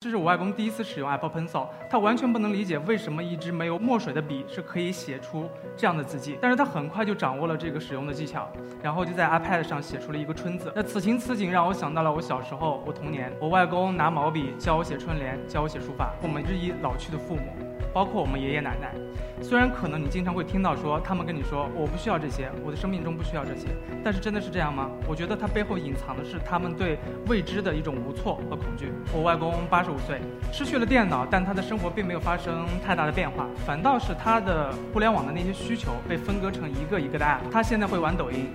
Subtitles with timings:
[0.00, 8.48] 这是我外公第一次使用 Apple Pencil，他完全不能理解为什么一支没有墨水的笔是可以写出这样的字迹，但是他很快就掌握了这个使用的技巧，
[8.80, 10.72] 然后就在 iPad 上写出了一个春字。
[10.72, 16.14] 那此情此景让我想到了我小时候，我童年，我外公拿毛笔教我写春联，教我写书法。
[16.22, 17.77] 我们日益老去的父母。
[17.98, 18.94] 包括我们爷爷奶奶，
[19.42, 23.66] 虽然可能你经常会听到说他们跟你说我不需要这些，我的生命中不需要这些，
[24.04, 24.88] 但是真的是这样吗？
[25.08, 28.92] 我觉得它背后隐藏的是他们对未知的一种无措和恐惧。
[29.12, 30.20] 我外公八十五岁，
[30.52, 37.40] 失去了电脑，但他的生活并没有发生太大的变化，反倒是他的互联网的那些需求被分割成一个一个的 app。
[37.50, 38.46] 他现在会玩抖音，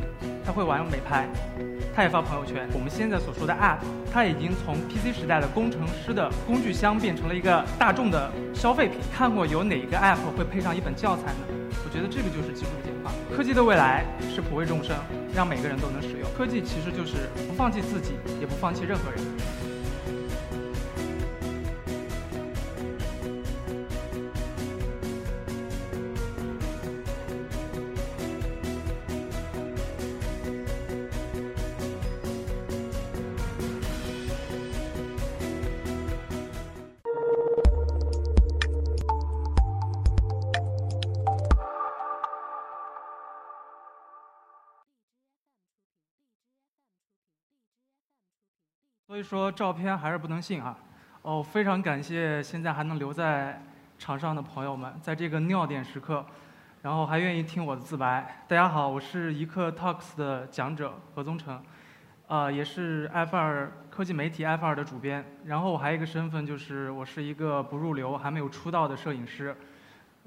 [0.46, 1.28] 他会玩美拍。
[1.96, 2.68] 他也发朋友圈。
[2.74, 3.78] 我们现在所说的 App，
[4.12, 9.00] 它已经从 PC 时代的工程师的工具箱变成了一个大众的消费品。
[9.16, 11.46] 看过有哪一个 App 会配上一本教材呢？
[11.86, 13.12] 我觉得这个就是技术的简化。
[13.36, 14.96] 科技的未来是普惠众生，
[15.36, 16.28] 让每个人都能使用。
[16.36, 19.22] 科技其实就是不放弃自己，也不放弃任何人。
[49.14, 50.76] 所以说照片还是不能信啊！
[51.22, 53.62] 哦，非常感谢现在还能留在
[54.00, 56.26] 场上的朋友们，在这个尿点时刻，
[56.82, 58.44] 然后还愿意听我的自白。
[58.48, 61.62] 大家好，我是一刻 Talks 的讲者何宗成，
[62.26, 65.24] 呃，也是 F 二科技媒体 F 二的主编。
[65.46, 69.56] 然后我还有一个身份就是我是一个不入流、还没有出道的摄影师，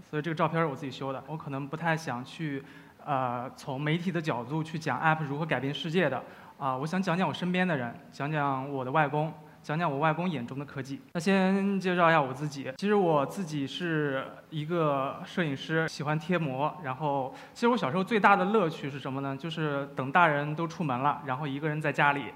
[0.09, 1.21] 所以这个照片是我自己修的。
[1.27, 2.63] 我可能不太想去，
[3.05, 6.23] 呃，从媒体的角度去讲 App 如何改变世界的。
[6.59, 9.31] 啊，我想讲讲我身边的人，讲讲我的外公，
[9.63, 10.99] 讲讲我外公眼中的科技。
[11.13, 16.75] 那先介绍一下我自己，其实我自己是一个摄影师，喜欢贴膜。
[16.83, 19.37] 然后，其实我小时候最大的乐趣是什么呢？
[19.37, 22.33] 就是等大人都出门了，然后一个人在家里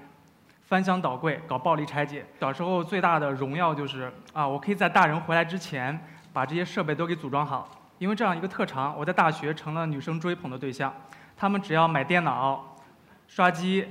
[0.61, 2.23] 翻箱倒柜搞暴力拆解。
[2.39, 5.99] 小时候最大的荣耀就是啊，我可以在大人回来之前
[6.31, 7.67] 把这些设备都给组装好。
[7.97, 10.93] 因为这样一个特长，我在大学成了女生追捧的对象。
[11.35, 12.77] 他们只要买电脑、
[13.27, 13.87] 刷机。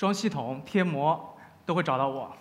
[0.00, 2.34] 装系统、贴膜都会找到我，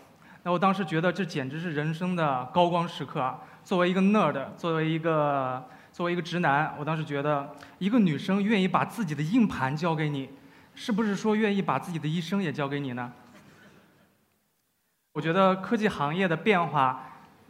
[0.44, 3.38] 那我当时觉得这简直是人生的高光时刻啊！
[3.66, 10.30] 作为一个 nerd，作为一个作为一个直男，我当时觉得一个女生愿意把自己的硬盘交给你，
[10.74, 13.12] 是不是说愿意把自己的一生也交给你呢？
[15.12, 17.10] 我觉得科技行业的变化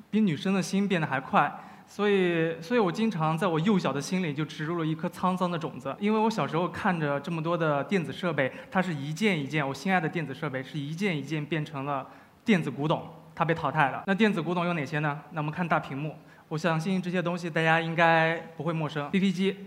[0.10, 1.56] 比女生的心变得还快。
[1.92, 12.08] 所以，所以我经常在我幼小的心里就植入了一颗沧桑的种子，因为我小时候看着这么多的电子设备，它是一件一件，我心爱的电子设备是一件一件变成了
[12.46, 14.04] 电子古董，它被淘汰了。
[14.06, 15.20] 那电子古董有哪些呢？
[15.32, 16.16] 那我们看大屏幕，
[16.48, 19.58] 我相信这些东西大家应该不会陌生，BP 机，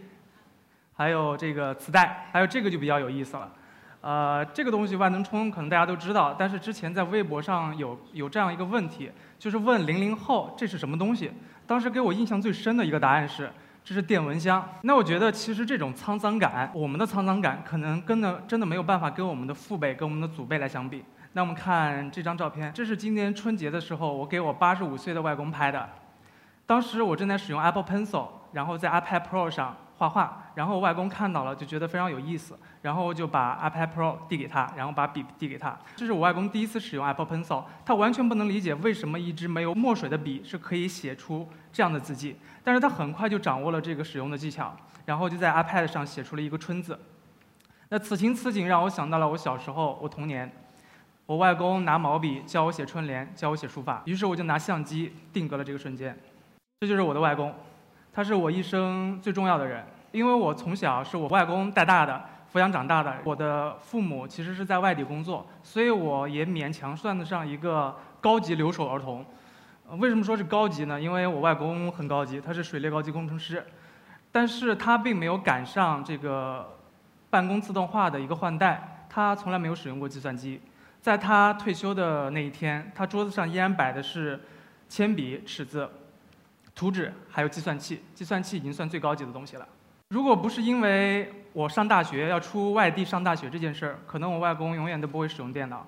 [0.95, 3.53] 还有这个磁带，还有这个就比较有意思了。
[4.03, 9.09] 呃，这个东西万能充可能大家都知道，但是之前在微博上有有这样一个问题，
[9.39, 11.31] 就是问零零后这是什么东西。
[11.69, 13.49] 当时给我印象最深的一个答案是，
[13.85, 14.69] 这是电蚊香。
[14.83, 21.05] 那我觉得其实这种沧桑感，我们的沧桑感可能跟的真的没有办法跟我们的父辈、跟我们的祖辈来相比。
[21.35, 25.89] 那我们看这张照片，这是今年春节的时候我给我八十五岁的外公拍的。
[26.67, 29.77] 当时我正在使用 Apple Pencil，然后在 iPad Pro 上。
[30.03, 35.79] 画画，然后外公看到了就觉得非常有意思，然后就把 iPad Pro 递给他，然后把笔递给他。
[35.95, 44.77] 这是我外公第一次使用 Apple Pencil，他完全不能理解为什么一支没有墨水的笔是可以写出这样的字迹，但是他很快就掌握了这个使用的技巧，
[45.07, 46.99] 然后就在 iPad 上写出了一个春字。
[47.91, 50.51] 那此情此景让我想到了我小时候，我童年，
[51.27, 56.19] 我外公拿毛笔教我写春联，教我写书法，于是我就拿相机定格了这个瞬间。
[56.81, 57.55] 这就是我的外公。
[58.13, 63.17] 他是我一生最重要的人，因为我从小是我外公带大的，抚养长大的。
[63.25, 69.25] 我的父母其实是在外地工作，所以我也勉强算得上一个高级留守儿童。
[69.99, 71.01] 为什么说是高级呢？
[71.01, 73.65] 因为我外公很高级，他是水利高级工程师，
[74.31, 76.79] 但是他并没有赶上这个
[77.31, 80.61] 办公自动化的一个换代，他从来没有使用过计算机。
[81.01, 84.39] 在他退休的那一天，他桌子上依然摆的是
[84.89, 85.91] 铅笔、尺子。
[86.75, 89.67] 图纸还有计算器，计算器已经算最高级的东西了。
[90.09, 95.87] 如果不是因为我上大学要出外地上大学这件事儿，可能我外公永远都不会使用电脑，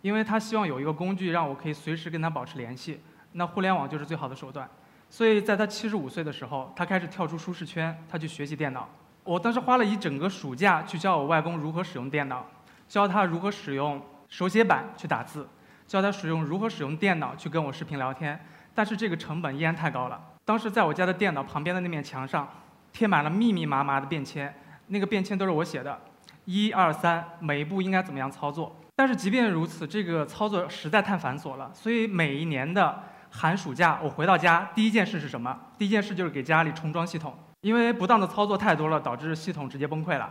[0.00, 3.00] 因为他希望有一个工具让我可以随时跟他保持联系。
[3.32, 4.68] 那互联网就是最好的手段。
[5.08, 8.88] 所以在他七十五岁的时候，他开始跳出舒适圈，他去学习电脑。
[9.24, 12.46] 我当时花了一整个暑假去教我外公如何使用电脑，
[12.88, 15.46] 教他如何使用手写板去打字，
[15.86, 18.40] 教他使用如何使用电脑去跟我视频聊天，
[18.76, 20.20] 但是这个成本依然太高了。
[20.44, 22.46] 当时在我家的电脑旁边的那面墙上，
[22.92, 24.54] 贴满了密密麻麻的便签，
[24.88, 25.98] 那个便签都是我写的，
[26.44, 28.76] 一二三，每一步应该怎么样操作。
[28.94, 35.58] 但是即便如此，这个操作实在太繁琐了，所以每一年的寒暑假，我回到家第一件事是什么？
[35.78, 40.30] 第一件事就是给家里重装系统，因为不当的操作太多了，导致系统直接崩溃了。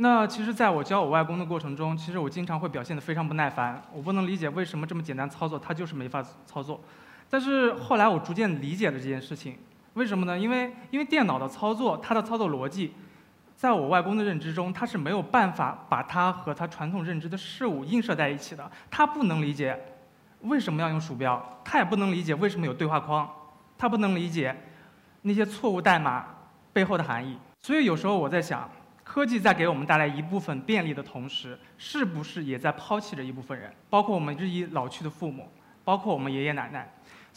[0.00, 3.82] 那其实，在我教我外公的过程中，其实我经常会表现得非常不耐烦。
[3.92, 6.80] 我不能理解为什么这么简单操作，他就是没法操作。
[7.30, 9.56] 但是后来我逐渐理解了这件事情，
[9.94, 10.38] 为什么呢？
[10.38, 12.94] 因为因为电脑的操作，它的操作逻辑，
[13.56, 18.70] 在我外公的认知中，他是没有办法把它和他传统认知的事物映射在一起的。
[18.90, 19.78] 他不能理解
[20.42, 23.28] 为什么要用鼠标，他也不能理解为什么有对话框，
[23.76, 24.56] 他不能理解
[25.22, 26.26] 那些错误代码
[26.72, 27.36] 背后的含义。
[27.60, 28.68] 所以有时候我在想。
[29.04, 33.72] 科技在给我们带来一部分便利的同时，是不是也在抛弃着一部分人？
[33.88, 35.48] 包括我们日益老去的父母，
[35.82, 36.86] 包括我们爷爷奶奶。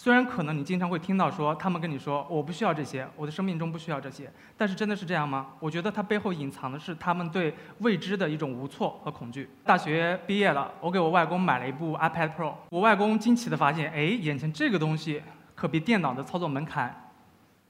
[0.04, 5.50] 虽然可能你经常会听到说，他们跟你说我不需要这些，我的生命中不需要这些，但是真的是这样吗？
[5.60, 9.48] 我觉得它背后隐藏的是他们对未知的一种无措和恐惧。
[9.64, 15.22] 大学毕业了，我给我外公买了一部 iPad Pro，我外公惊奇地发现，哎，眼前这个东西
[15.54, 17.12] 可比电脑的操作门槛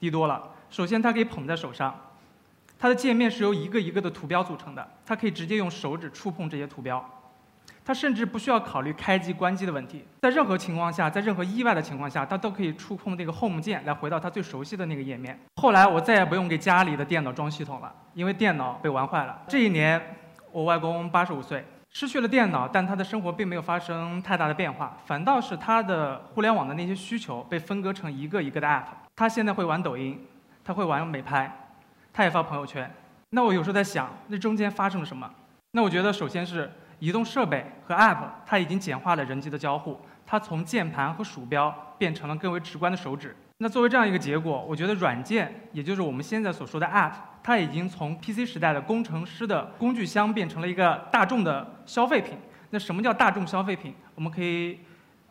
[0.00, 0.42] 低多了。
[0.70, 1.94] 首先，它可以捧在手上。
[2.78, 7.06] 它的界面是由一个一个的图标组成的，它可以直接用手指触碰这些图标，
[7.84, 15.38] 它甚至不需要考虑开机关机的问题，在任何情况下，在任何意外的情况下，它都可以触碰这个 Home 键来回到它最熟悉的那个页面。
[15.56, 19.42] 后来我再也不用给家里的电脑装系统了，因为电脑被玩坏了。
[19.48, 20.00] 这一年，
[20.52, 28.84] 我外公八十五岁，失去了电脑，但他的生活并没有发生太大的变化，反倒是他的互联网的那些需求被分割成一个一个的 App。
[29.16, 30.24] 他现在会玩抖音，
[30.64, 31.50] 他会玩美拍。
[32.14, 32.88] 他也发朋友圈，
[33.30, 35.30] 那我有时候在想，那中间发生了什么？
[35.70, 36.70] 那我觉得，首先是
[37.02, 41.68] 移动设备和 App，它已经简化了人机的交互，它从键盘和鼠标
[41.98, 43.34] 变成了更为直观的手指。
[43.58, 52.38] 那作为这样一个结果，我觉得软件，也就是我们现在所说的 App，它已经从 PC 时代的工程师的工具箱变成了一个大众的消费品。
[52.70, 53.92] 那什么叫大众消费品？
[54.14, 54.78] 我们可以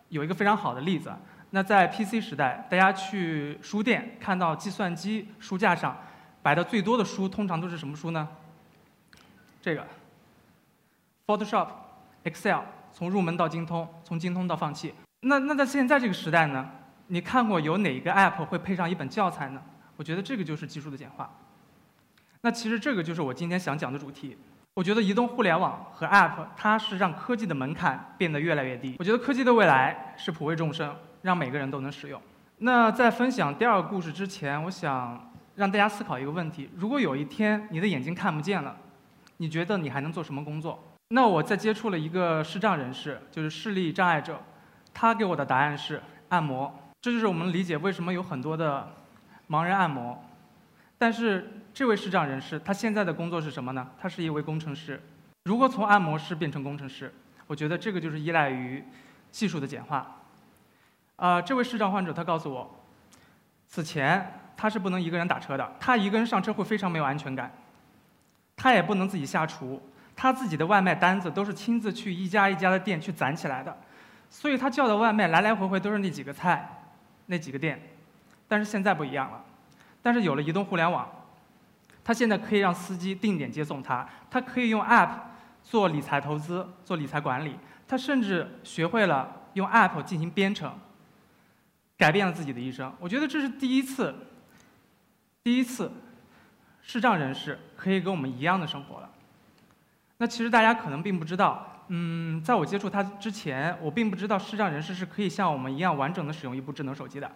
[0.10, 1.10] 有一个非常好的例子。
[1.52, 5.98] 那在 PC 时代，大家去书店看到计算机书架上。
[6.42, 8.28] 摆的最多的书通常都是什么书呢？
[9.62, 9.88] 这个
[11.28, 11.68] ，Photoshop、
[12.24, 14.94] Excel，从入门到精通，从精通到放弃。
[15.22, 16.70] 那那在现在这个时代呢？
[17.08, 19.62] 你看过有哪一个 App 会配上一本教材呢？
[19.98, 21.30] 我觉得这个就是技术的简化。
[22.42, 24.38] 那其实这个就是我今天想讲的主题。
[24.74, 28.96] 我觉得移动互联网和 App，它是让科技的门槛变得越来越低。
[29.00, 32.22] 我觉得科技的未来是普惠众生，让每个人都能使用。
[32.60, 35.28] 那在分享第二个故事之前，我想。
[35.54, 38.76] 让大家思考一个问题：如果有一天你的眼睛看不见了，
[39.38, 40.82] 你觉得你还能做什么工作？
[41.14, 44.42] 那我在接触了一个视障人士，就是视力障碍者，
[44.94, 46.74] 他给我的答案是按摩。
[47.02, 48.88] 这就是我们理解为什么有很多的
[49.50, 50.24] 盲人按摩。
[50.98, 53.90] 但是这位视障人士他现在的工作是什么呢？
[54.00, 55.02] 他是一位工程师。
[55.44, 57.14] 如果从按摩师变成工程师，
[57.48, 58.84] 我觉得这个就是依赖于
[59.32, 60.16] 技术的简化。
[61.18, 62.84] 啊，这位视障患者他告诉我，
[63.68, 64.38] 此前。
[64.56, 67.52] 他是不能一个人打车的，他一个人上车会非常没有安全感。
[68.56, 69.82] 他也不能自己下厨，
[70.22, 73.76] 他自己的外卖单子都是亲自去一家一家的店去攒起来的，
[74.30, 76.84] 所以他叫的外卖来来回回都是那几个菜，
[77.26, 77.82] 那几个店。
[78.48, 79.44] 但是现在不一样了，
[80.00, 81.10] 但是有了移动互联网，
[82.04, 85.10] 他现在可以让司机定点接送他，他可以用 App
[85.64, 87.56] 做理财投资、做理财管理，
[87.88, 90.72] 他甚至学会了用 App 进行编程，
[91.98, 92.94] 改变了自己的一生。
[93.00, 94.14] 我觉得这是第一次。
[95.44, 95.92] 第一次，
[96.84, 99.10] 视障人士可以跟我们一样的生活了。
[100.22, 107.32] 那其实大家可能并不知道，嗯，在我接触他之前，我并不知道视障人士是可以像我们一样完整的使用一部智能手机的。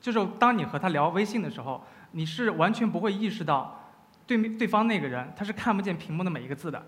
[0.00, 3.92] 就是当你和他聊微信的时候，你是完全不会意识到
[4.26, 6.82] 对面对方那个人他是看不见屏幕的每一个字的。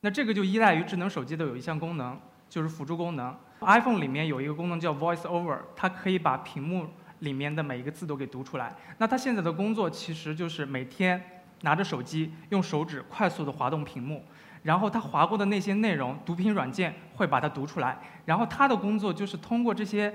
[0.00, 3.32] 那这个就依赖于智能手机的有一项功能，就是辅助功能。
[3.60, 6.88] iPhone 里面有一个功能叫 Voice Over，它可以把屏幕。
[7.20, 8.74] 里面的每一个字都给读出来。
[8.96, 11.22] 那他现在的工作其实就是每天
[11.62, 14.24] 拿着手机，用手指快速的滑动屏幕，
[14.62, 17.98] 然后他划过的那些内容，读屏软件会把它读出来。
[18.24, 20.12] 然后他的工作就是通过这些，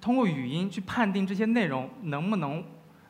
[0.00, 2.62] 通过语音去判定这些内容能不能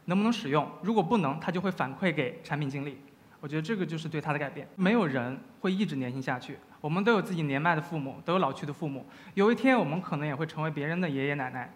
[0.05, 0.69] 能不能使用。
[0.83, 2.99] 如果不能，他就会反馈给产品经理。
[3.41, 4.67] 我觉得这个就是对他的改变。
[4.75, 9.05] 没有人会一直年轻下去，我们都有自己年迈的父母，都有老去的父母。
[9.35, 11.71] 有一天我们可能也会成为别人的爷爷奶奶。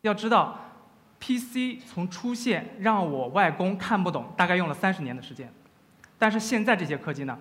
[0.00, 0.58] 要知道
[1.20, 5.52] ，PC 从出现让我外公看不懂，大概用了三十年的时间。
[6.18, 7.38] 但是现在这些科技呢，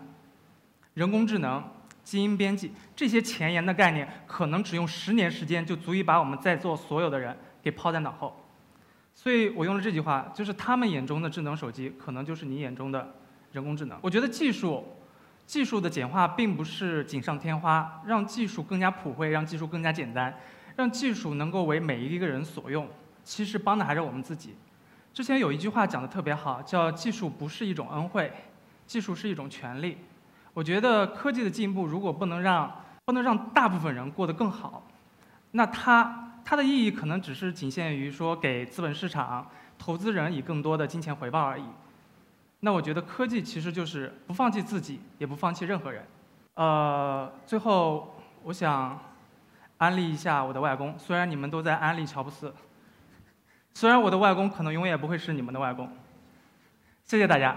[0.94, 1.64] 人工智能、
[2.04, 8.36] 基因编辑这些前沿的概念，可能只用十年时间就足以把我们在座所有的人给抛在脑后。
[9.16, 13.16] 所以我用了这句话，就是他们眼中的智能手机，可能就是你眼中的
[13.52, 13.98] 人工智能。
[14.02, 14.86] 我觉得技术，
[15.46, 20.34] 技术的简化并不是锦上添花，让技术更加普惠，让技术更加简单，
[20.78, 22.88] 让技术能够为每一个人所用，
[23.30, 24.56] 其实帮的还是我们自己。
[25.14, 28.34] 之前有一句话讲的特别好，叫“技术不是一种恩惠，
[28.88, 30.00] 技术是一种权利”。
[30.56, 34.82] 我觉得科技的进步如果不能让不能让大部分人过得更好，
[35.52, 36.26] 那它。
[36.44, 41.64] 它的意义可能只是仅限于说给资本市场、投资人以更多的金钱回报而已。
[42.62, 46.04] 那我觉得科技其实就是不放弃自己，也不放弃任何人。
[46.56, 49.00] 呃，最后我想
[49.78, 52.52] 安利一下我的外公，虽然你们都在安利乔布斯，
[53.80, 55.90] 虽然我的外公可能永远不会是你们的外公。
[57.06, 57.56] 谢谢大家。